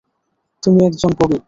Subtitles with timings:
[0.63, 1.37] তুমি একজন কবি।